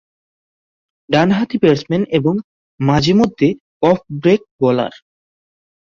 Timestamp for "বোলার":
4.59-4.93